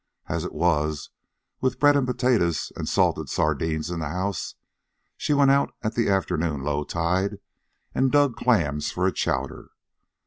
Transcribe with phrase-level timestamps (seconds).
[0.27, 1.11] As it was,
[1.59, 4.55] with bread and potatoes and salted sardines in the house,
[5.15, 7.37] she went out at the afternoon low tide
[7.93, 9.69] and dug clams for a chowder.